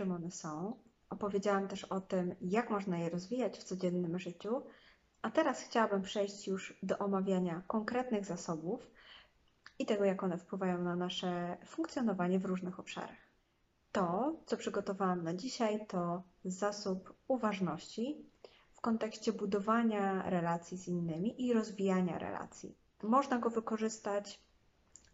czym 0.00 0.12
one 0.12 0.30
są. 0.30 0.76
Opowiedziałam 1.10 1.68
też 1.68 1.84
o 1.84 2.00
tym, 2.00 2.34
jak 2.40 2.70
można 2.70 2.98
je 2.98 3.10
rozwijać 3.10 3.58
w 3.58 3.64
codziennym 3.64 4.18
życiu. 4.18 4.62
A 5.22 5.30
teraz 5.30 5.60
chciałabym 5.62 6.02
przejść 6.02 6.46
już 6.48 6.78
do 6.82 6.98
omawiania 6.98 7.62
konkretnych 7.66 8.24
zasobów 8.24 8.90
i 9.78 9.86
tego, 9.86 10.04
jak 10.04 10.22
one 10.22 10.38
wpływają 10.38 10.82
na 10.82 10.96
nasze 10.96 11.56
funkcjonowanie 11.66 12.38
w 12.38 12.44
różnych 12.44 12.80
obszarach. 12.80 13.18
To, 13.92 14.36
co 14.46 14.56
przygotowałam 14.56 15.24
na 15.24 15.34
dzisiaj, 15.34 15.86
to 15.86 16.22
zasób 16.44 17.14
uważności 17.28 18.30
w 18.72 18.80
kontekście 18.80 19.32
budowania 19.32 20.30
relacji 20.30 20.78
z 20.78 20.88
innymi 20.88 21.46
i 21.46 21.52
rozwijania 21.52 22.18
relacji. 22.18 22.74
Można 23.02 23.38
go 23.38 23.50
wykorzystać 23.50 24.40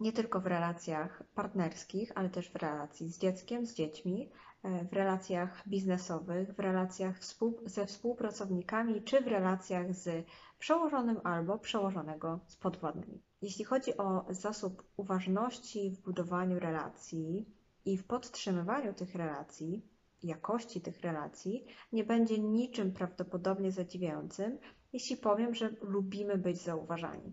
nie 0.00 0.12
tylko 0.12 0.40
w 0.40 0.46
relacjach 0.46 1.22
partnerskich, 1.34 2.12
ale 2.14 2.30
też 2.30 2.50
w 2.50 2.56
relacji 2.56 3.08
z 3.08 3.18
dzieckiem, 3.18 3.66
z 3.66 3.74
dziećmi, 3.74 4.30
e, 4.62 4.84
w 4.84 4.92
relacjach 4.92 5.68
biznesowych, 5.68 6.54
w 6.54 6.58
relacjach 6.60 7.18
współ, 7.18 7.60
ze 7.64 7.86
współpracownikami, 7.86 9.02
czy 9.02 9.20
w 9.20 9.26
relacjach 9.26 9.94
z 9.94 10.26
przełożonym 10.58 11.20
albo 11.24 11.58
przełożonego 11.58 12.40
z 12.46 12.56
podwładnymi. 12.56 13.22
Jeśli 13.42 13.64
chodzi 13.64 13.96
o 13.96 14.26
zasób 14.30 14.82
uważności 14.96 15.90
w 15.90 16.00
budowaniu 16.00 16.58
relacji 16.58 17.46
i 17.84 17.98
w 17.98 18.06
podtrzymywaniu 18.06 18.94
tych 18.94 19.14
relacji, 19.14 19.82
jakości 20.22 20.80
tych 20.80 21.00
relacji, 21.00 21.66
nie 21.92 22.04
będzie 22.04 22.38
niczym 22.38 22.92
prawdopodobnie 22.92 23.72
zadziwiającym, 23.72 24.58
jeśli 24.92 25.16
powiem, 25.16 25.54
że 25.54 25.70
lubimy 25.82 26.38
być 26.38 26.62
zauważani. 26.62 27.32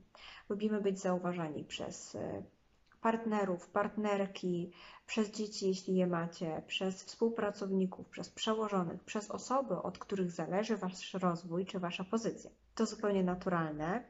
Lubimy 0.49 0.81
być 0.81 0.99
zauważani 0.99 1.63
przez 1.63 2.15
e, 2.15 2.43
partnerów, 3.01 3.69
partnerki, 3.69 4.71
przez 5.05 5.31
dzieci, 5.31 5.67
jeśli 5.67 5.95
je 5.95 6.07
macie, 6.07 6.63
przez 6.67 7.03
współpracowników, 7.03 8.09
przez 8.09 8.29
przełożonych, 8.29 9.03
przez 9.03 9.31
osoby, 9.31 9.75
od 9.75 9.97
których 9.97 10.31
zależy 10.31 10.77
Wasz 10.77 11.13
rozwój 11.13 11.65
czy 11.65 11.79
Wasza 11.79 12.03
pozycja. 12.03 12.51
To 12.75 12.85
zupełnie 12.85 13.23
naturalne, 13.23 14.03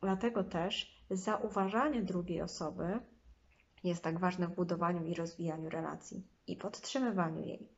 dlatego 0.00 0.44
też 0.44 1.04
zauważanie 1.10 2.02
drugiej 2.02 2.42
osoby 2.42 3.00
jest 3.84 4.02
tak 4.02 4.18
ważne 4.18 4.48
w 4.48 4.54
budowaniu 4.54 5.06
i 5.06 5.14
rozwijaniu 5.14 5.70
relacji 5.70 6.26
i 6.46 6.56
podtrzymywaniu 6.56 7.40
jej. 7.40 7.71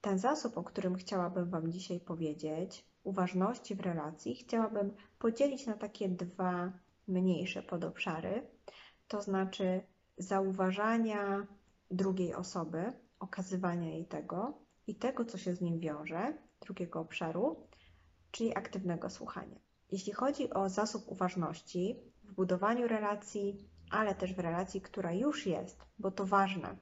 Ten 0.00 0.18
zasób, 0.18 0.58
o 0.58 0.64
którym 0.64 0.94
chciałabym 0.94 1.50
Wam 1.50 1.72
dzisiaj 1.72 2.00
powiedzieć, 2.00 2.84
uważności 3.04 3.74
w 3.74 3.80
relacji, 3.80 4.34
chciałabym 4.34 4.94
podzielić 5.18 5.66
na 5.66 5.74
takie 5.74 6.08
dwa 6.08 6.72
mniejsze 7.08 7.62
podobszary, 7.62 8.46
to 9.08 9.22
znaczy 9.22 9.80
zauważania 10.18 11.46
drugiej 11.90 12.34
osoby, 12.34 12.92
okazywania 13.20 13.88
jej 13.88 14.06
tego 14.06 14.58
i 14.86 14.94
tego, 14.94 15.24
co 15.24 15.38
się 15.38 15.54
z 15.54 15.60
nim 15.60 15.80
wiąże, 15.80 16.38
drugiego 16.60 17.00
obszaru, 17.00 17.68
czyli 18.30 18.56
aktywnego 18.56 19.10
słuchania. 19.10 19.56
Jeśli 19.92 20.12
chodzi 20.12 20.50
o 20.50 20.68
zasób 20.68 21.08
uważności 21.08 21.96
w 22.24 22.34
budowaniu 22.34 22.88
relacji, 22.88 23.68
ale 23.90 24.14
też 24.14 24.34
w 24.34 24.38
relacji, 24.38 24.80
która 24.80 25.12
już 25.12 25.46
jest, 25.46 25.84
bo 25.98 26.10
to 26.10 26.26
ważne. 26.26 26.76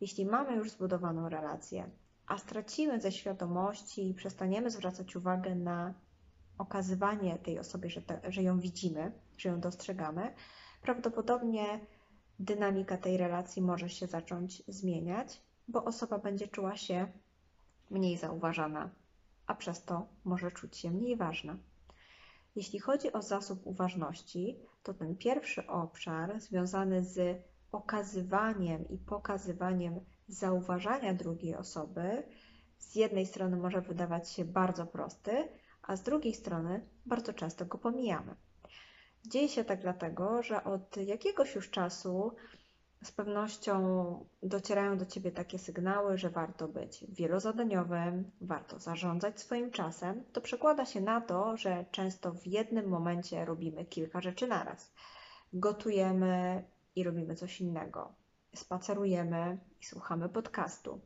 Jeśli 0.00 0.26
mamy 0.26 0.56
już 0.56 0.70
zbudowaną 0.70 1.28
relację, 1.28 1.90
a 2.26 2.38
stracimy 2.38 3.00
ze 3.00 3.12
świadomości 3.12 4.08
i 4.08 4.14
przestaniemy 4.14 4.70
zwracać 4.70 5.16
uwagę 5.16 5.54
na 5.54 5.94
okazywanie 6.58 7.38
tej 7.38 7.58
osobie, 7.58 7.90
że, 7.90 8.02
te, 8.02 8.20
że 8.32 8.42
ją 8.42 8.60
widzimy, 8.60 9.12
że 9.36 9.48
ją 9.48 9.60
dostrzegamy, 9.60 10.34
prawdopodobnie 10.82 11.80
dynamika 12.38 12.96
tej 12.96 13.16
relacji 13.16 13.62
może 13.62 13.88
się 13.88 14.06
zacząć 14.06 14.62
zmieniać, 14.68 15.42
bo 15.68 15.84
osoba 15.84 16.18
będzie 16.18 16.48
czuła 16.48 16.76
się 16.76 17.12
mniej 17.90 18.16
zauważana, 18.16 18.90
a 19.46 19.54
przez 19.54 19.84
to 19.84 20.06
może 20.24 20.50
czuć 20.50 20.76
się 20.76 20.90
mniej 20.90 21.16
ważna. 21.16 21.56
Jeśli 22.56 22.78
chodzi 22.78 23.12
o 23.12 23.22
zasób 23.22 23.66
uważności, 23.66 24.58
to 24.82 24.94
ten 24.94 25.16
pierwszy 25.16 25.66
obszar 25.66 26.40
związany 26.40 27.04
z 27.04 27.42
okazywaniem 27.72 28.88
i 28.88 28.98
pokazywaniem 28.98 30.00
zauważania 30.28 31.14
drugiej 31.14 31.54
osoby 31.54 32.22
z 32.78 32.94
jednej 32.94 33.26
strony 33.26 33.56
może 33.56 33.80
wydawać 33.80 34.30
się 34.30 34.44
bardzo 34.44 34.86
prosty, 34.86 35.48
a 35.82 35.96
z 35.96 36.02
drugiej 36.02 36.34
strony 36.34 36.88
bardzo 37.06 37.32
często 37.32 37.66
go 37.66 37.78
pomijamy. 37.78 38.34
Dzieje 39.26 39.48
się 39.48 39.64
tak 39.64 39.80
dlatego, 39.80 40.42
że 40.42 40.64
od 40.64 40.96
jakiegoś 40.96 41.54
już 41.54 41.70
czasu 41.70 42.32
z 43.04 43.12
pewnością 43.12 43.74
docierają 44.42 44.98
do 44.98 45.06
Ciebie 45.06 45.32
takie 45.32 45.58
sygnały, 45.58 46.18
że 46.18 46.30
warto 46.30 46.68
być 46.68 47.04
wielozadaniowym, 47.08 48.30
warto 48.40 48.78
zarządzać 48.78 49.40
swoim 49.40 49.70
czasem. 49.70 50.24
To 50.32 50.40
przekłada 50.40 50.86
się 50.86 51.00
na 51.00 51.20
to, 51.20 51.56
że 51.56 51.84
często 51.90 52.32
w 52.32 52.46
jednym 52.46 52.88
momencie 52.88 53.44
robimy 53.44 53.84
kilka 53.84 54.20
rzeczy 54.20 54.46
naraz. 54.46 54.92
Gotujemy 55.52 56.64
i 56.96 57.04
robimy 57.04 57.34
coś 57.34 57.60
innego. 57.60 58.14
Spacerujemy 58.56 59.58
i 59.80 59.84
słuchamy 59.84 60.28
podcastu. 60.28 61.00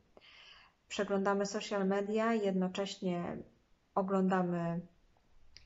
Przeglądamy 0.88 1.46
social 1.46 1.86
media 1.86 2.34
jednocześnie 2.34 3.36
oglądamy 3.94 4.80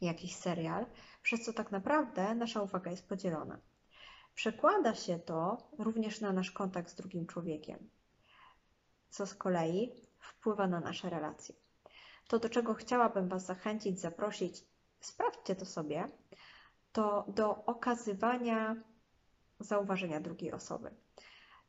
jakiś 0.00 0.36
serial, 0.36 0.86
przez 1.22 1.44
co 1.44 1.52
tak 1.52 1.72
naprawdę 1.72 2.34
nasza 2.34 2.62
uwaga 2.62 2.90
jest 2.90 3.08
podzielona. 3.08 3.58
Przekłada 4.34 4.94
się 4.94 5.18
to 5.18 5.68
również 5.78 6.20
na 6.20 6.32
nasz 6.32 6.50
kontakt 6.50 6.90
z 6.90 6.94
drugim 6.94 7.26
człowiekiem, 7.26 7.90
co 9.10 9.26
z 9.26 9.34
kolei 9.34 9.92
wpływa 10.18 10.66
na 10.66 10.80
nasze 10.80 11.10
relacje. 11.10 11.54
To, 12.28 12.38
do 12.38 12.48
czego 12.48 12.74
chciałabym 12.74 13.28
Was 13.28 13.46
zachęcić, 13.46 14.00
zaprosić, 14.00 14.64
sprawdźcie 15.00 15.56
to 15.56 15.66
sobie, 15.66 16.08
to 16.92 17.24
do 17.28 17.64
okazywania 17.64 18.76
zauważenia 19.60 20.20
drugiej 20.20 20.52
osoby. 20.52 20.90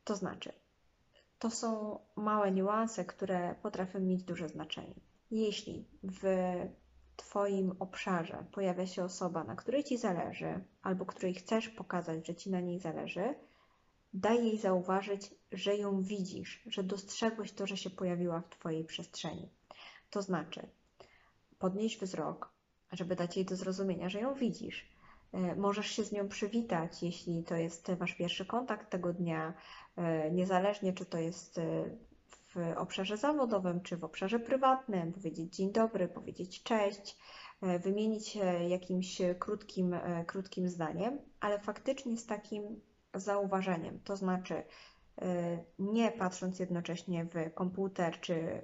To 0.06 0.16
znaczy, 0.16 0.52
to 1.40 1.52
są 1.52 2.00
małe 2.16 2.52
niuanse, 2.52 3.06
które 3.06 3.56
potrafią 3.62 4.00
mieć 4.00 4.24
duże 4.24 4.50
znaczenie. 4.50 4.96
Jeśli 5.32 5.86
w 6.04 6.24
Twoim 7.16 7.76
obszarze 7.80 8.46
pojawia 8.52 8.88
się 8.88 9.04
osoba, 9.04 9.44
na 9.44 9.56
której 9.56 9.84
Ci 9.84 9.98
zależy, 9.98 10.64
albo 10.82 11.06
której 11.06 11.34
chcesz 11.34 11.70
pokazać, 11.70 12.28
że 12.28 12.36
Ci 12.36 12.52
na 12.52 12.60
niej 12.60 12.80
zależy, 12.80 13.36
daj 14.14 14.46
jej 14.46 14.58
zauważyć, 14.58 15.36
że 15.52 15.76
ją 15.76 16.02
widzisz, 16.02 16.64
że 16.66 16.84
dostrzegłeś 16.84 17.52
to, 17.52 17.68
że 17.68 17.78
się 17.78 17.90
pojawiła 17.90 18.42
w 18.42 18.50
Twojej 18.50 18.86
przestrzeni. 18.86 19.50
To 20.10 20.22
znaczy, 20.22 20.68
podnieś 21.60 21.98
wzrok, 21.98 22.50
żeby 22.92 23.16
dać 23.16 23.38
jej 23.38 23.46
do 23.46 23.56
zrozumienia, 23.56 24.10
że 24.10 24.20
ją 24.20 24.34
widzisz. 24.34 24.96
E, 25.34 25.56
możesz 25.56 25.88
się 25.88 26.04
z 26.04 26.12
nią 26.12 26.28
przywitać, 26.28 27.04
jeśli 27.04 27.44
to 27.44 27.56
jest 27.56 27.92
Wasz 27.92 28.14
pierwszy 28.14 28.46
kontakt 28.46 28.90
tego 28.90 29.14
dnia, 29.14 29.54
niezależnie 30.32 30.94
czy 30.94 31.06
to 31.06 31.18
jest 31.18 31.58
e, 31.58 31.64
w 32.56 32.78
obszarze 32.78 33.18
zawodowym 33.18 33.82
czy 33.82 33.98
w 33.98 34.04
obszarze 34.04 34.40
prywatnym, 34.40 35.14
powiedzieć 35.14 35.56
dzień 35.56 35.72
dobry, 35.72 36.08
powiedzieć 36.08 36.64
cześć, 36.64 37.18
e, 37.62 37.80
wymienić 37.80 38.28
się 38.28 38.46
jakimś 38.70 39.22
krótkim, 39.40 39.94
e, 39.94 40.26
krótkim 40.26 40.70
zdaniem, 40.70 41.20
ale 41.40 41.60
faktycznie 41.60 42.18
z 42.18 42.26
takim 42.26 42.82
zauważeniem, 43.14 44.00
to 44.00 44.16
znaczy 44.16 44.64
e, 45.22 45.64
nie 45.80 46.12
patrząc 46.12 46.60
jednocześnie 46.60 47.26
w 47.26 47.54
komputer 47.54 48.20
czy 48.20 48.62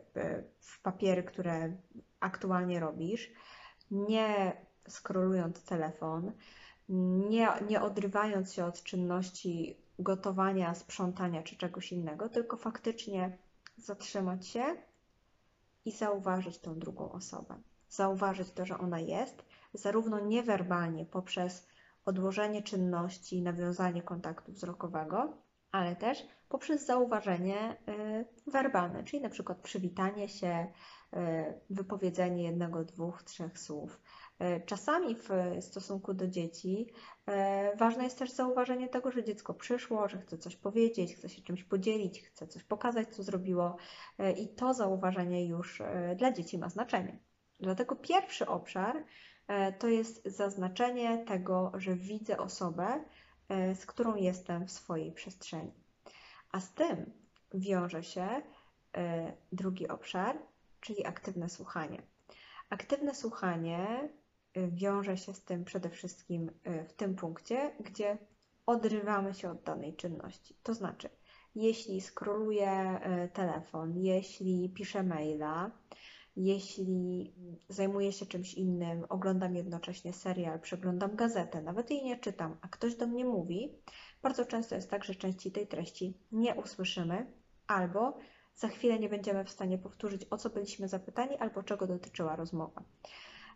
w 0.59 0.81
papiery, 0.81 1.23
które 1.23 1.77
aktualnie 2.19 2.79
robisz, 2.79 3.31
nie 3.91 4.53
skrolując 4.87 5.63
telefon, 5.65 6.31
nie, 7.29 7.47
nie 7.69 7.81
odrywając 7.81 8.53
się 8.53 8.65
od 8.65 8.83
czynności 8.83 9.80
gotowania, 9.99 10.75
sprzątania 10.75 11.43
czy 11.43 11.55
czegoś 11.57 11.91
innego, 11.91 12.29
tylko 12.29 12.57
faktycznie 12.57 13.37
zatrzymać 13.77 14.47
się 14.47 14.63
i 15.85 15.91
zauważyć 15.91 16.59
tą 16.59 16.79
drugą 16.79 17.11
osobę. 17.11 17.61
Zauważyć 17.89 18.51
to, 18.51 18.65
że 18.65 18.77
ona 18.77 18.99
jest, 18.99 19.45
zarówno 19.73 20.19
niewerbalnie 20.19 21.05
poprzez 21.05 21.67
odłożenie 22.05 22.63
czynności 22.63 23.41
nawiązanie 23.41 24.01
kontaktu 24.01 24.51
wzrokowego, 24.51 25.37
ale 25.71 25.95
też 25.95 26.27
poprzez 26.49 26.85
zauważenie 26.85 27.77
y, 28.47 28.51
werbalne, 28.51 29.03
czyli 29.03 29.21
na 29.21 29.29
przykład 29.29 29.57
przywitanie 29.57 30.29
się, 30.29 30.67
wypowiedzenie 31.69 32.43
jednego, 32.43 32.83
dwóch, 32.83 33.23
trzech 33.23 33.59
słów. 33.59 34.01
Y, 34.41 34.61
czasami 34.65 35.15
w 35.15 35.29
stosunku 35.59 36.13
do 36.13 36.27
dzieci 36.27 36.87
ważne 37.77 38.03
jest 38.03 38.19
też 38.19 38.31
zauważenie 38.31 38.89
tego, 38.89 39.11
że 39.11 39.23
dziecko 39.23 39.53
przyszło, 39.53 40.07
że 40.07 40.17
chce 40.17 40.37
coś 40.37 40.55
powiedzieć, 40.55 41.15
chce 41.15 41.29
się 41.29 41.41
czymś 41.41 41.63
podzielić, 41.63 42.21
chce 42.21 42.47
coś 42.47 42.63
pokazać, 42.63 43.15
co 43.15 43.23
zrobiło 43.23 43.77
i 44.37 44.47
to 44.49 44.73
zauważenie 44.73 45.47
już 45.47 45.81
dla 46.15 46.31
dzieci 46.31 46.57
ma 46.57 46.69
znaczenie. 46.69 47.19
Dlatego 47.59 47.95
pierwszy 47.95 48.47
obszar 48.47 49.03
to 49.79 49.87
jest 49.87 50.25
zaznaczenie 50.25 51.25
tego, 51.25 51.71
że 51.75 51.95
widzę 51.95 52.37
osobę, 52.37 53.03
z 53.49 53.85
którą 53.85 54.15
jestem 54.15 54.67
w 54.67 54.71
swojej 54.71 55.11
przestrzeni. 55.11 55.73
A 56.51 56.59
z 56.59 56.73
tym, 56.73 57.11
wiąże 57.53 58.03
się 58.03 58.41
drugi 59.51 59.87
obszar, 59.87 60.37
czyli 60.81 61.05
aktywne 61.05 61.49
słuchanie. 61.49 62.01
Aktywne 62.69 63.15
słuchanie 63.15 64.09
wiąże 64.55 65.17
się 65.17 65.33
z 65.33 65.43
tym 65.43 65.65
przede 65.65 65.89
wszystkim 65.89 66.51
w 66.87 66.93
tym 66.93 67.15
punkcie, 67.15 67.75
gdzie 67.79 68.17
odrywamy 68.65 69.33
się 69.33 69.51
od 69.51 69.63
danej 69.63 69.95
czynności. 69.95 70.55
To 70.63 70.73
znaczy, 70.73 71.09
jeśli 71.55 72.01
skroluję 72.01 72.99
telefon, 73.33 73.97
jeśli 73.97 74.69
piszę 74.69 75.03
maila, 75.03 75.71
jeśli 76.35 77.33
zajmuję 77.69 78.11
się 78.11 78.25
czymś 78.25 78.53
innym, 78.53 79.05
oglądam 79.09 79.55
jednocześnie 79.55 80.13
serial, 80.13 80.59
przeglądam 80.59 81.15
gazetę, 81.15 81.61
nawet 81.61 81.91
jej 81.91 82.03
nie 82.03 82.19
czytam, 82.19 82.57
a 82.61 82.67
ktoś 82.67 82.95
do 82.95 83.07
mnie 83.07 83.25
mówi, 83.25 83.75
bardzo 84.21 84.45
często 84.45 84.75
jest 84.75 84.89
tak, 84.89 85.03
że 85.03 85.15
części 85.15 85.51
tej 85.51 85.67
treści 85.67 86.17
nie 86.31 86.55
usłyszymy, 86.55 87.33
albo 87.67 88.17
za 88.55 88.67
chwilę 88.67 88.99
nie 88.99 89.09
będziemy 89.09 89.45
w 89.45 89.49
stanie 89.49 89.77
powtórzyć, 89.77 90.25
o 90.29 90.37
co 90.37 90.49
byliśmy 90.49 90.87
zapytani, 90.87 91.37
albo 91.37 91.63
czego 91.63 91.87
dotyczyła 91.87 92.35
rozmowa. 92.35 92.83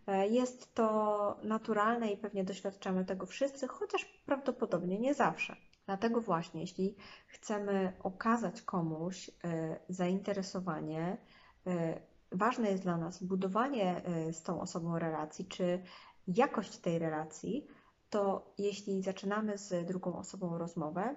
E, 0.08 0.28
jest 0.28 0.74
to 0.74 1.40
naturalne 1.44 2.12
i 2.12 2.18
pewnie 2.18 2.44
doświadczamy 2.44 3.06
tego 3.06 3.26
wszyscy, 3.26 3.68
chociaż 3.68 4.06
prawdopodobnie 4.26 5.00
nie 5.00 5.14
zawsze. 5.14 5.56
Dlatego 5.86 6.22
właśnie, 6.22 6.62
jeśli 6.62 6.96
chcemy 7.28 7.94
okazać 8.04 8.62
komuś 8.62 9.30
e, 9.30 9.80
zainteresowanie, 9.90 11.18
e, 11.68 12.02
ważne 12.32 12.72
jest 12.72 12.84
dla 12.84 12.98
nas 12.98 13.24
budowanie 13.24 14.02
z 14.32 14.44
tą 14.44 14.62
osobą 14.62 15.00
relacji, 15.00 15.46
czy 15.46 15.84
jakość 16.28 16.78
tej 16.78 17.00
relacji, 17.00 17.68
to 18.10 18.54
jeśli 18.58 19.02
zaczynamy 19.02 19.58
z 19.58 19.88
drugą 19.88 20.16
osobą 20.18 20.58
rozmowę, 20.58 21.16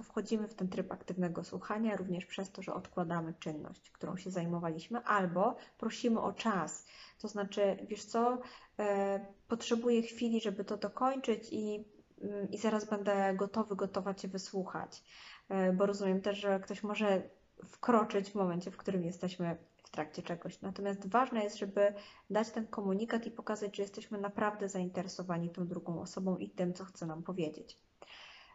to 0.00 0.04
wchodzimy 0.04 0.48
w 0.48 0.54
ten 0.54 0.68
tryb 0.68 0.92
aktywnego 0.92 1.44
słuchania 1.44 1.96
również 1.96 2.26
przez 2.26 2.50
to, 2.50 2.62
że 2.62 2.74
odkładamy 2.74 3.34
czynność, 3.34 3.90
którą 3.90 4.16
się 4.16 4.30
zajmowaliśmy, 4.30 5.04
albo 5.04 5.56
prosimy 5.78 6.20
o 6.20 6.32
czas. 6.32 6.86
To 7.18 7.28
znaczy, 7.28 7.86
wiesz 7.88 8.04
co, 8.04 8.38
e, 8.78 9.26
potrzebuję 9.48 10.02
chwili, 10.02 10.40
żeby 10.40 10.64
to 10.64 10.76
dokończyć 10.76 11.48
i, 11.52 11.84
mm, 12.20 12.50
i 12.50 12.58
zaraz 12.58 12.84
będę 12.84 13.34
gotowy, 13.34 13.76
gotowa 13.76 14.14
Cię 14.14 14.28
wysłuchać. 14.28 15.04
E, 15.48 15.72
bo 15.72 15.86
rozumiem 15.86 16.20
też, 16.20 16.38
że 16.38 16.60
ktoś 16.60 16.82
może 16.82 17.22
wkroczyć 17.64 18.30
w 18.30 18.34
momencie, 18.34 18.70
w 18.70 18.76
którym 18.76 19.04
jesteśmy 19.04 19.56
w 19.84 19.90
trakcie 19.90 20.22
czegoś. 20.22 20.60
Natomiast 20.60 21.08
ważne 21.08 21.44
jest, 21.44 21.58
żeby 21.58 21.94
dać 22.30 22.50
ten 22.50 22.66
komunikat 22.66 23.26
i 23.26 23.30
pokazać, 23.30 23.76
że 23.76 23.82
jesteśmy 23.82 24.18
naprawdę 24.18 24.68
zainteresowani 24.68 25.50
tą 25.50 25.66
drugą 25.66 26.00
osobą 26.00 26.36
i 26.36 26.50
tym, 26.50 26.74
co 26.74 26.84
chce 26.84 27.06
nam 27.06 27.22
powiedzieć. 27.22 27.78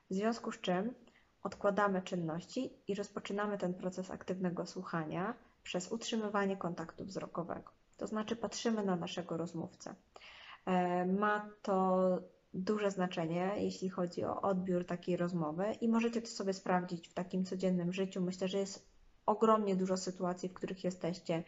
W 0.10 0.14
związku 0.14 0.52
z 0.52 0.62
czym 0.62 0.94
odkładamy 1.46 2.02
czynności 2.02 2.74
i 2.88 2.96
rozpoczynamy 2.96 3.58
ten 3.58 3.74
proces 3.74 4.12
aktywnego 4.12 4.66
słuchania 4.66 5.34
przez 5.64 5.92
utrzymywanie 5.92 6.58
kontaktu 6.58 7.06
wzrokowego. 7.06 7.72
To 7.98 8.08
znaczy 8.08 8.36
patrzymy 8.36 8.84
na 8.84 8.96
naszego 8.96 9.38
rozmówcę. 9.38 9.96
E, 10.66 11.06
ma 11.06 11.50
to 11.62 11.98
duże 12.54 12.92
znaczenie, 12.92 13.52
jeśli 13.58 13.90
chodzi 13.90 14.24
o 14.24 14.42
odbiór 14.42 14.86
takiej 14.86 15.18
rozmowy 15.18 15.66
i 15.82 15.88
możecie 15.88 16.22
to 16.22 16.28
sobie 16.28 16.54
sprawdzić 16.54 17.08
w 17.08 17.14
takim 17.14 17.46
codziennym 17.46 17.94
życiu. 17.94 18.22
Myślę, 18.22 18.48
że 18.48 18.58
jest 18.58 18.90
ogromnie 19.26 19.76
dużo 19.76 19.98
sytuacji, 19.98 20.50
w 20.50 20.54
których 20.54 20.84
jesteście 20.84 21.44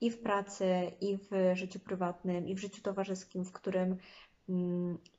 i 0.00 0.10
w 0.10 0.22
pracy, 0.22 0.66
i 1.00 1.18
w 1.18 1.56
życiu 1.56 1.80
prywatnym, 1.80 2.48
i 2.48 2.54
w 2.54 2.58
życiu 2.58 2.82
towarzyskim, 2.82 3.44
w 3.44 3.52
którym 3.52 3.96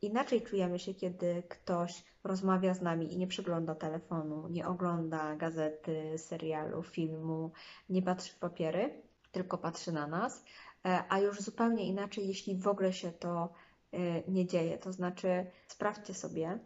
inaczej 0.02 0.42
czujemy 0.42 0.80
się, 0.80 0.94
kiedy 0.94 1.44
ktoś 1.50 2.04
rozmawia 2.24 2.74
z 2.74 2.82
nami 2.82 3.14
i 3.14 3.18
nie 3.18 3.28
przegląda 3.28 3.76
telefonu, 3.76 4.48
nie 4.48 4.68
ogląda 4.68 5.36
gazety, 5.36 6.18
serialu, 6.18 6.84
filmu, 6.84 7.52
nie 7.90 8.02
patrzy 8.02 8.34
w 8.34 8.40
papiery, 8.40 9.02
tylko 9.32 9.58
patrzy 9.58 9.92
na 9.92 10.08
nas, 10.08 10.44
e, 10.86 11.04
a 11.10 11.20
już 11.20 11.42
zupełnie 11.42 11.86
inaczej, 11.88 12.28
jeśli 12.28 12.56
w 12.58 12.68
ogóle 12.68 12.94
się 12.94 13.12
to 13.12 13.54
e, 13.92 13.98
nie 14.32 14.46
dzieje. 14.46 14.78
To 14.78 14.92
znaczy, 14.92 15.46
sprawdźcie 15.68 16.14
sobie, 16.14 16.60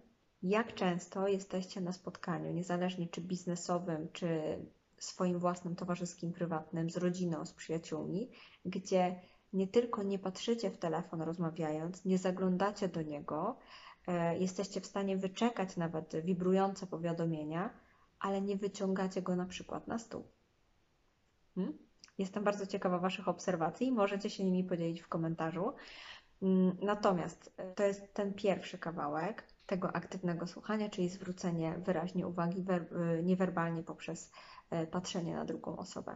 jak 0.44 0.74
często 0.74 1.28
jesteście 1.28 1.82
na 1.82 1.92
spotkaniu, 1.92 2.54
niezależnie 2.54 3.08
czy 3.08 3.22
biznesowym, 3.22 4.08
czy 4.14 4.60
swoim 4.98 5.40
własnym 5.40 5.76
towarzyskim, 5.76 6.34
prywatnym, 6.34 6.90
z 6.90 6.98
rodziną, 6.98 7.46
z 7.46 7.54
przyjaciółmi, 7.54 8.30
gdzie 8.66 9.22
nie 9.54 9.68
tylko 9.68 10.04
nie 10.04 10.20
patrzycie 10.20 10.72
w 10.72 10.78
telefon 10.78 11.22
rozmawiając, 11.22 12.06
nie 12.06 12.18
zaglądacie 12.18 12.88
do 12.88 13.02
niego, 13.02 13.58
e, 14.08 14.38
jesteście 14.38 14.82
w 14.82 14.86
stanie 14.86 15.18
wyczekać 15.18 15.78
nawet 15.78 16.16
wibrujące 16.16 16.88
powiadomienia, 16.88 17.70
ale 18.20 18.42
nie 18.42 18.58
wyciągacie 18.58 19.22
go 19.22 19.36
na 19.36 19.46
przykład 19.46 19.88
na 19.88 20.00
stół. 20.00 20.28
Hmm? 21.56 21.78
Jestem 22.18 22.44
bardzo 22.44 22.68
ciekawa 22.68 23.00
Waszych 23.00 23.28
obserwacji, 23.28 23.92
możecie 23.92 24.30
się 24.30 24.44
nimi 24.44 24.64
podzielić 24.64 25.02
w 25.02 25.08
komentarzu. 25.08 25.74
Mm, 26.42 26.78
natomiast 26.82 27.54
e, 27.58 27.74
to 27.74 27.84
jest 27.84 28.14
ten 28.14 28.34
pierwszy 28.34 28.78
kawałek 28.78 29.48
tego 29.66 29.96
aktywnego 29.96 30.48
słuchania, 30.48 30.90
czyli 30.90 31.10
zwrócenie 31.10 31.82
wyraźnie 31.86 32.28
uwagi 32.28 32.66
e, 32.70 33.24
niewerbalnie 33.24 33.84
poprzez 33.84 34.32
patrzenie 34.92 35.36
na 35.36 35.46
drugą 35.46 35.78
osobę. 35.78 36.16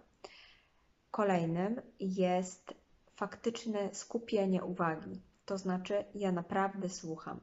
Kolejnym 1.11 1.81
jest 1.99 2.73
faktyczne 3.19 3.89
skupienie 3.93 4.63
uwagi, 4.63 5.21
to 5.45 5.57
znaczy 5.57 6.05
ja 6.15 6.31
naprawdę 6.31 6.89
słucham. 6.89 7.39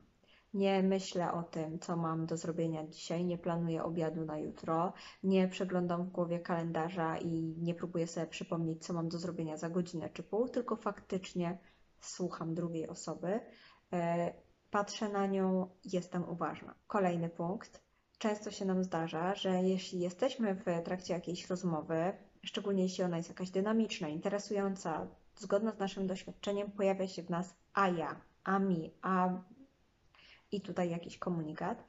Nie 0.55 0.83
myślę 0.83 1.33
o 1.33 1.43
tym, 1.43 1.79
co 1.79 1.97
mam 1.97 2.27
do 2.27 2.37
zrobienia 2.37 2.87
dzisiaj, 2.87 3.25
nie 3.25 3.39
planuję 3.39 3.85
obiadu 3.85 4.25
na 4.25 4.39
jutro, 4.39 4.93
nie 5.23 5.49
przeglądam 5.49 6.05
w 6.05 6.11
głowie 6.11 6.41
kalendarza 6.41 7.19
i 7.19 7.55
nie 7.59 7.75
próbuję 7.75 8.07
sobie 8.07 8.27
przypomnieć, 8.27 8.85
co 8.85 8.93
mam 8.93 9.09
do 9.09 9.19
zrobienia 9.19 9.57
za 9.57 9.71
godzinę 9.71 10.11
czy 10.11 10.23
pół, 10.23 10.49
tylko 10.49 10.77
faktycznie 10.77 11.59
słucham 12.01 12.55
drugiej 12.55 12.89
osoby, 12.89 13.41
e, 13.93 14.33
patrzę 14.71 15.09
na 15.09 15.27
nią, 15.27 15.71
jestem 15.85 16.29
uważna. 16.29 16.75
Kolejny 16.87 17.29
punkt 17.29 17.83
często 18.19 18.51
się 18.51 18.65
nam 18.65 18.85
zdarza, 18.85 19.35
że 19.35 19.63
jeśli 19.63 20.01
jesteśmy 20.01 20.55
w 20.55 20.65
trakcie 20.85 21.15
jakiejś 21.15 21.51
rozmowy, 21.51 22.13
szczególnie 22.43 22.83
jeśli 22.83 23.05
ona 23.05 23.17
jest 23.17 23.29
jakaś 23.29 23.51
dynamiczna, 23.51 24.09
interesująca, 24.09 25.07
zgodna 25.37 25.73
z 25.73 25.79
naszym 25.79 26.07
doświadczeniem, 26.07 26.71
pojawia 26.71 27.09
się 27.09 27.23
w 27.23 27.31
nas 27.31 27.55
a 27.75 27.89
ja, 27.89 28.21
a 28.45 28.59
mi, 28.59 28.95
a 29.03 29.29
i 30.53 30.61
tutaj 30.61 30.91
jakiś 30.91 31.19
komunikat. 31.19 31.85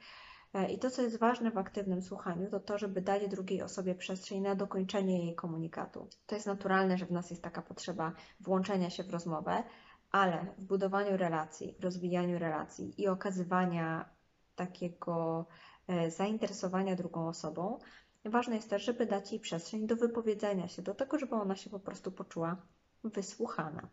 E, 0.54 0.72
I 0.72 0.80
to, 0.80 0.90
co 0.90 1.02
jest 1.02 1.20
ważne 1.20 1.52
w 1.52 1.58
aktywnym 1.58 2.02
słuchaniu, 2.02 2.50
to 2.50 2.60
to, 2.60 2.78
żeby 2.78 3.02
dać 3.02 3.28
drugiej 3.28 3.62
osobie 3.62 3.96
przestrzeń 3.96 4.42
na 4.42 4.56
dokończenie 4.56 5.26
jej 5.26 5.36
komunikatu. 5.36 6.08
To 6.28 6.36
jest 6.36 6.48
naturalne, 6.48 6.98
że 6.98 7.06
w 7.06 7.12
nas 7.12 7.30
jest 7.30 7.44
taka 7.44 7.62
potrzeba 7.62 8.12
włączenia 8.40 8.90
się 8.90 9.04
w 9.04 9.10
rozmowę, 9.10 9.64
ale 10.12 10.46
w 10.58 10.66
budowaniu 10.66 11.18
relacji, 11.18 11.76
rozwijaniu 11.80 12.40
relacji 12.40 13.02
i 13.02 13.08
okazywania 13.08 14.10
takiego 14.56 15.46
E, 15.88 16.12
zainteresowania 16.12 16.96
drugą 16.96 17.28
osobą, 17.28 17.80
ważne 18.26 18.56
jest 18.56 18.70
też, 18.70 18.86
żeby 18.86 19.06
dać 19.06 19.32
jej 19.32 19.40
przestrzeń 19.40 19.88
do 19.88 19.96
wypowiedzenia 19.96 20.68
się, 20.68 20.82
do 20.82 20.96
tego, 20.96 21.20
żeby 21.20 21.36
ona 21.36 21.56
się 21.56 21.70
po 21.70 21.80
prostu 21.80 22.12
poczuła 22.12 22.58
wysłuchana. 23.04 23.90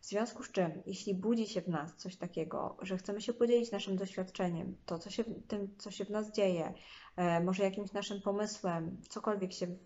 W 0.00 0.06
związku 0.06 0.42
z 0.42 0.52
czym, 0.52 0.82
jeśli 0.86 1.14
budzi 1.14 1.46
się 1.46 1.60
w 1.60 1.68
nas 1.68 1.96
coś 1.96 2.16
takiego, 2.16 2.76
że 2.82 2.96
chcemy 2.96 3.20
się 3.20 3.34
podzielić 3.34 3.72
naszym 3.72 3.96
doświadczeniem, 3.96 4.76
to 4.86 4.98
co 4.98 5.10
się, 5.10 5.24
tym, 5.24 5.74
co 5.78 5.90
się 5.90 6.04
w 6.04 6.10
nas 6.10 6.32
dzieje, 6.32 6.74
e, 7.16 7.40
może 7.40 7.64
jakimś 7.64 7.92
naszym 7.92 8.20
pomysłem, 8.20 9.00
cokolwiek 9.08 9.52
się 9.52 9.66
w, 9.66 9.78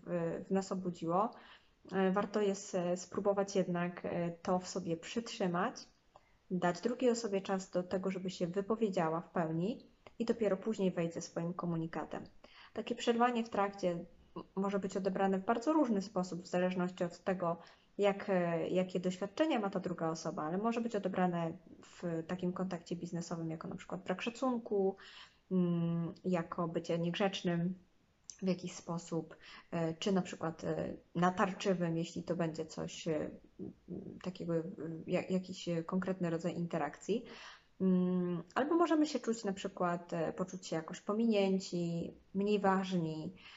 w 0.47 0.51
nas 0.51 0.71
obudziło, 0.71 1.31
e, 1.91 2.11
warto 2.11 2.41
jest 2.41 2.77
spróbować 2.95 3.55
jednak 3.55 4.07
to 4.41 4.59
w 4.59 4.67
sobie 4.67 4.97
przytrzymać, 4.97 5.75
dać 6.51 6.81
drugiej 6.81 7.11
osobie 7.11 7.41
czas 7.41 7.69
do 7.69 7.83
tego, 7.83 8.11
żeby 8.11 8.29
się 8.29 8.47
wypowiedziała 8.47 9.21
w 9.21 9.29
pełni 9.29 9.91
i 10.19 10.25
dopiero 10.25 10.57
później 10.57 10.91
wejść 10.91 11.13
ze 11.13 11.21
swoim 11.21 11.53
komunikatem. 11.53 12.23
Takie 12.73 12.95
przerwanie 12.95 13.43
w 13.43 13.49
trakcie 13.49 14.05
może 14.55 14.79
być 14.79 14.97
odebrane 14.97 15.39
w 15.39 15.45
bardzo 15.45 15.73
różny 15.73 16.01
sposób, 16.01 16.41
w 16.41 16.47
zależności 16.47 17.03
od 17.03 17.23
tego, 17.23 17.57
jak, 17.97 18.31
jakie 18.71 18.99
doświadczenia 18.99 19.59
ma 19.59 19.69
ta 19.69 19.79
druga 19.79 20.09
osoba, 20.09 20.43
ale 20.43 20.57
może 20.57 20.81
być 20.81 20.95
odebrane 20.95 21.57
w 21.83 22.23
takim 22.27 22.53
kontakcie 22.53 22.95
biznesowym 22.95 23.49
jako 23.51 23.67
na 23.67 23.75
przykład 23.75 24.03
brak 24.03 24.21
szacunku, 24.21 24.95
mm, 25.51 26.13
jako 26.25 26.67
bycie 26.67 26.99
niegrzecznym 26.99 27.75
w 28.41 28.47
jakiś 28.47 28.71
sposób, 28.73 29.37
e, 29.71 29.93
czy 29.93 30.11
na 30.11 30.21
przykład 30.21 30.63
e, 30.63 30.93
natarczywym, 31.15 31.97
jeśli 31.97 32.23
to 32.23 32.35
będzie 32.35 32.65
coś 32.65 33.07
e, 33.07 33.29
takiego, 34.23 34.53
jakiś 35.07 35.69
konkretny 35.85 36.29
rodzaj 36.29 36.55
interakcji. 36.55 37.25
Mm, 37.81 38.43
albo 38.55 38.75
możemy 38.75 39.05
się 39.05 39.19
czuć 39.19 39.43
na 39.43 39.53
przykład, 39.53 40.13
e, 40.13 40.33
poczuć 40.33 40.67
się 40.67 40.75
jakoś 40.75 41.01
pominięci, 41.01 42.13
mniej 42.33 42.59
ważni, 42.59 43.33
e, 43.33 43.56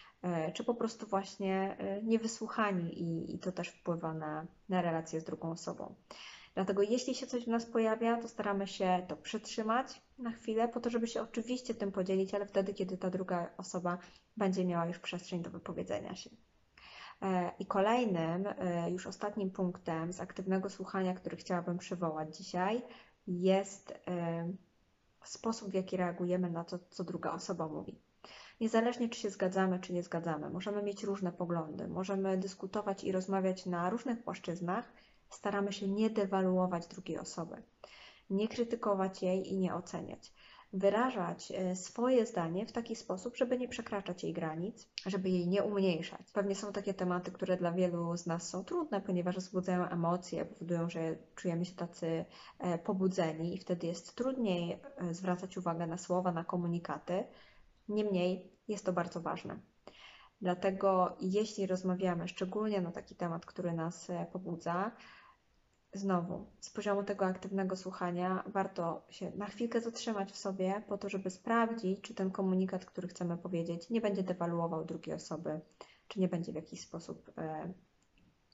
czy 0.55 0.65
po 0.65 0.75
prostu 0.75 1.07
właśnie 1.07 1.77
e, 1.79 2.03
niewysłuchani 2.03 3.03
i, 3.03 3.35
i 3.35 3.39
to 3.39 3.53
też 3.53 3.69
wpływa 3.69 4.15
na, 4.15 4.47
na 4.69 4.83
relacje 4.83 5.21
z 5.21 5.25
drugą 5.25 5.51
osobą. 5.51 5.95
Dlatego 6.55 6.83
jeśli 6.83 7.15
się 7.15 7.27
coś 7.27 7.45
w 7.45 7.49
nas 7.49 7.67
pojawia, 7.67 8.17
to 8.17 8.29
staramy 8.29 8.67
się 8.67 9.05
to 9.09 9.17
przytrzymać 9.17 10.03
na 10.19 10.31
chwilę, 10.33 10.69
po 10.69 10.81
to, 10.81 10.91
żeby 10.91 11.07
się 11.07 11.23
oczywiście 11.23 11.75
tym 11.75 11.93
podzielić, 11.93 12.35
ale 12.35 12.47
wtedy, 12.47 12.75
kiedy 12.75 12.99
ta 12.99 13.11
druga 13.11 13.51
osoba 13.57 13.99
będzie 14.37 14.65
miała 14.65 14.87
już 14.87 14.99
przestrzeń 14.99 15.43
do 15.43 15.51
wypowiedzenia 15.51 16.15
się. 16.15 16.31
E, 17.23 17.53
I 17.59 17.67
kolejnym, 17.67 18.47
e, 18.47 18.91
już 18.91 19.07
ostatnim 19.07 19.51
punktem 19.51 20.13
z 20.13 20.21
aktywnego 20.21 20.71
słuchania, 20.71 21.15
który 21.15 21.37
chciałabym 21.37 21.79
przywołać 21.79 22.37
dzisiaj, 22.37 22.83
jest 23.27 23.93
e, 24.09 24.53
sposób, 25.25 25.71
w 25.71 25.75
jaki 25.75 25.97
reagujemy 25.97 26.51
na 26.51 26.65
to, 26.65 26.79
co 26.91 27.05
druga 27.05 27.33
osoba 27.33 27.69
mówi. 27.69 28.10
Niezależnie, 28.61 29.09
czy 29.09 29.21
się 29.21 29.31
zgadzamy, 29.31 29.79
czy 29.79 29.93
nie 29.93 30.03
zgadzamy, 30.03 30.51
możemy 30.51 30.83
mieć 30.83 31.05
różne 31.05 31.33
poglądy, 31.33 31.89
możemy 31.89 32.39
dyskutować 32.39 33.05
i 33.05 33.13
rozmawiać 33.13 33.67
na 33.67 33.91
różnych 33.91 34.23
płaszczyznach, 34.23 34.93
staramy 35.31 35.73
się 35.73 35.89
nie 35.89 36.11
dewaluować 36.11 36.87
drugiej 36.87 37.19
osoby, 37.19 37.63
nie 38.31 38.49
krytykować 38.49 39.23
jej 39.23 39.53
i 39.53 39.59
nie 39.59 39.75
oceniać. 39.75 40.33
Wyrażać 40.73 41.53
e, 41.53 41.77
swoje 41.77 42.27
zdanie 42.27 42.67
w 42.67 42.73
taki 42.73 42.97
sposób, 42.97 43.37
żeby 43.37 43.59
nie 43.59 43.69
przekraczać 43.69 44.25
jej 44.25 44.33
granic, 44.33 44.89
żeby 45.07 45.29
jej 45.29 45.49
nie 45.49 45.63
umniejszać. 45.63 46.33
Pewnie 46.33 46.55
są 46.55 46.73
takie 46.73 46.95
tematy, 46.95 47.33
które 47.33 47.57
dla 47.57 47.73
wielu 47.73 48.17
z 48.17 48.27
nas 48.27 48.49
są 48.49 48.65
trudne, 48.65 49.01
ponieważ 49.01 49.37
wzbudzają 49.37 49.89
emocje, 49.89 50.45
powodują, 50.45 50.91
że 50.91 51.17
czujemy 51.35 51.65
się 51.65 51.75
tacy 51.75 52.25
e, 52.59 52.79
pobudzeni 52.79 53.55
i 53.55 53.59
wtedy 53.59 53.87
jest 53.87 54.15
trudniej 54.15 54.73
e, 54.73 55.15
zwracać 55.15 55.57
uwagę 55.57 55.87
na 55.87 55.99
słowa, 55.99 56.33
na 56.33 56.45
komunikaty. 56.45 57.25
Niemniej 57.91 58.53
jest 58.69 58.85
to 58.85 58.93
bardzo 58.93 59.21
ważne. 59.21 59.61
Dlatego, 60.41 61.17
jeśli 61.21 61.67
rozmawiamy 61.67 62.29
szczególnie 62.29 62.81
na 62.81 62.93
taki 62.93 63.15
temat, 63.15 63.47
który 63.47 63.73
nas 63.73 64.09
pobudza, 64.33 64.93
Znowu, 65.93 66.47
z 66.61 66.71
poziomu 66.71 67.03
tego 67.03 67.27
aktywnego 67.27 67.77
słuchania 67.77 68.45
warto 68.47 69.07
się 69.09 69.33
na 69.37 69.47
chwilkę 69.47 69.81
zatrzymać 69.81 70.33
w 70.33 70.37
sobie, 70.37 70.83
po 70.89 70.99
to, 70.99 71.09
żeby 71.09 71.31
sprawdzić, 71.31 72.01
czy 72.01 72.15
ten 72.15 72.31
komunikat, 72.31 72.85
który 72.85 73.09
chcemy 73.09 73.39
powiedzieć, 73.39 73.91
nie 73.91 74.01
będzie 74.01 74.23
dewaluował 74.23 74.85
drugiej 74.85 75.15
osoby, 75.17 75.61
czy 76.09 76.21
nie 76.21 76.29
będzie 76.29 76.53
w 76.53 76.55
jakiś 76.55 76.81
sposób 76.81 77.31
e, 77.39 77.73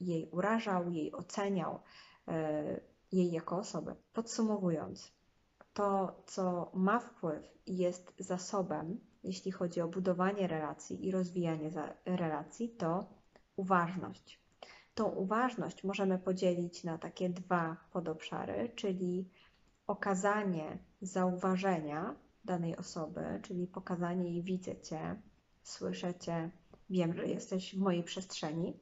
jej 0.00 0.28
urażał, 0.30 0.90
jej 0.90 1.12
oceniał, 1.12 1.80
e, 2.28 2.80
jej 3.12 3.32
jako 3.32 3.56
osoby. 3.56 3.94
Podsumowując, 4.12 5.12
to, 5.74 6.22
co 6.26 6.70
ma 6.74 6.98
wpływ 6.98 7.44
i 7.66 7.76
jest 7.76 8.14
zasobem, 8.18 9.00
jeśli 9.26 9.52
chodzi 9.52 9.80
o 9.80 9.88
budowanie 9.88 10.46
relacji 10.46 11.06
i 11.06 11.10
rozwijanie 11.10 11.70
relacji, 12.04 12.68
to 12.68 13.06
uważność 13.56 14.46
tą 14.96 15.08
uważność 15.08 15.84
możemy 15.84 16.18
podzielić 16.18 16.84
na 16.84 16.98
takie 16.98 17.28
dwa 17.28 17.76
podobszary, 17.92 18.72
czyli 18.76 19.28
okazanie 19.86 20.78
zauważenia 21.00 22.14
danej 22.44 22.76
osoby, 22.76 23.40
czyli 23.42 23.66
pokazanie 23.66 24.30
jej 24.30 24.42
widzę 24.42 24.80
Cię, 24.80 25.22
słyszę 25.62 26.14
Cię, 26.14 26.50
wiem, 26.90 27.14
że 27.14 27.26
jesteś 27.26 27.74
w 27.74 27.78
mojej 27.78 28.02
przestrzeni 28.02 28.80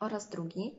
oraz 0.00 0.28
drugi 0.28 0.78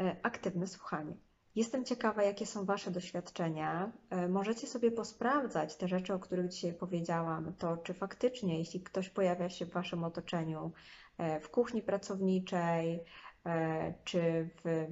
e, 0.00 0.16
aktywne 0.22 0.66
słuchanie. 0.66 1.14
Jestem 1.54 1.84
ciekawa, 1.84 2.22
jakie 2.22 2.46
są 2.46 2.64
Wasze 2.64 2.90
doświadczenia. 2.90 3.92
E, 4.10 4.28
możecie 4.28 4.66
sobie 4.66 4.90
posprawdzać 4.90 5.76
te 5.76 5.88
rzeczy, 5.88 6.14
o 6.14 6.18
których 6.18 6.48
dzisiaj 6.48 6.74
powiedziałam, 6.74 7.54
to 7.58 7.76
czy 7.76 7.94
faktycznie, 7.94 8.58
jeśli 8.58 8.80
ktoś 8.80 9.10
pojawia 9.10 9.48
się 9.50 9.66
w 9.66 9.72
Waszym 9.72 10.04
otoczeniu, 10.04 10.72
e, 11.18 11.40
w 11.40 11.50
kuchni 11.50 11.82
pracowniczej, 11.82 13.04
E, 13.46 13.94
czy 14.04 14.48
w, 14.64 14.86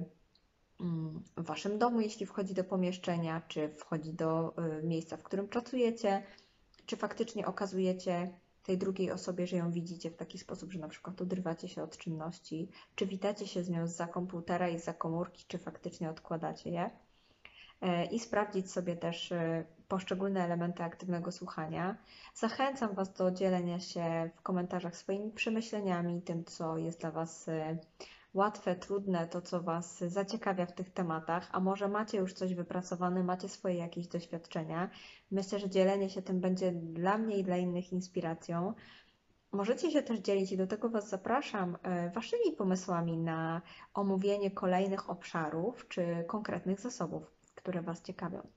mm, 0.81 1.23
w 1.37 1.45
Waszym 1.45 1.79
domu, 1.79 2.01
jeśli 2.01 2.25
wchodzi 2.25 2.53
do 2.53 2.63
pomieszczenia, 2.63 3.41
czy 3.47 3.69
wchodzi 3.69 4.13
do 4.13 4.53
miejsca, 4.83 5.17
w 5.17 5.23
którym 5.23 5.47
pracujecie, 5.47 6.23
czy 6.85 6.97
faktycznie 6.97 7.45
okazujecie 7.45 8.39
tej 8.63 8.77
drugiej 8.77 9.11
osobie, 9.11 9.47
że 9.47 9.57
ją 9.57 9.71
widzicie 9.71 10.11
w 10.11 10.15
taki 10.15 10.37
sposób, 10.37 10.71
że 10.71 10.79
na 10.79 10.87
przykład 10.87 11.21
odrywacie 11.21 11.67
się 11.67 11.83
od 11.83 11.97
czynności, 11.97 12.69
czy 12.95 13.05
witacie 13.05 13.47
się 13.47 13.63
z 13.63 13.69
nią 13.69 13.87
za 13.87 14.07
komputera 14.07 14.69
i 14.69 14.79
za 14.79 14.93
komórki, 14.93 15.45
czy 15.47 15.57
faktycznie 15.57 16.09
odkładacie 16.09 16.69
je. 16.69 16.89
E, 17.81 18.05
I 18.05 18.19
sprawdzić 18.19 18.71
sobie 18.71 18.95
też 18.95 19.33
poszczególne 19.87 20.45
elementy 20.45 20.83
aktywnego 20.83 21.31
słuchania. 21.31 21.97
Zachęcam 22.33 22.95
Was 22.95 23.13
do 23.13 23.31
dzielenia 23.31 23.79
się 23.79 24.29
w 24.35 24.41
komentarzach 24.41 24.97
swoimi 24.97 25.31
przemyśleniami, 25.31 26.21
tym, 26.21 26.45
co 26.45 26.77
jest 26.77 26.99
dla 26.99 27.11
Was 27.11 27.49
łatwe, 28.33 28.75
trudne, 28.75 29.27
to 29.27 29.41
co 29.41 29.61
Was 29.61 29.99
zaciekawia 29.99 30.65
w 30.65 30.73
tych 30.73 30.89
tematach, 30.89 31.49
a 31.51 31.59
może 31.59 31.87
macie 31.87 32.17
już 32.17 32.33
coś 32.33 32.53
wypracowane, 32.53 33.23
macie 33.23 33.49
swoje 33.49 33.75
jakieś 33.75 34.07
doświadczenia. 34.07 34.89
Myślę, 35.31 35.59
że 35.59 35.69
dzielenie 35.69 36.09
się 36.09 36.21
tym 36.21 36.39
będzie 36.39 36.71
dla 36.71 37.17
mnie 37.17 37.37
i 37.37 37.43
dla 37.43 37.57
innych 37.57 37.93
inspiracją. 37.93 38.73
Możecie 39.51 39.91
się 39.91 40.03
też 40.03 40.19
dzielić 40.19 40.51
i 40.51 40.57
do 40.57 40.67
tego 40.67 40.89
Was 40.89 41.09
zapraszam 41.09 41.77
e, 41.83 42.09
Waszymi 42.09 42.51
pomysłami 42.57 43.17
na 43.17 43.61
omówienie 43.93 44.51
kolejnych 44.51 45.09
obszarów 45.09 45.87
czy 45.87 46.25
konkretnych 46.27 46.79
zasobów, 46.79 47.31
które 47.55 47.81
Was 47.81 48.01
ciekawią. 48.01 48.47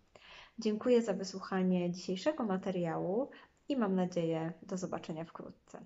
Dziękuję 0.58 1.02
za 1.02 1.12
wysłuchanie 1.12 1.90
dzisiejszego 1.90 2.44
materiału 2.44 3.30
i 3.68 3.76
mam 3.76 3.94
nadzieję 3.94 4.52
do 4.62 4.76
zobaczenia 4.76 5.24
wkrótce. 5.24 5.84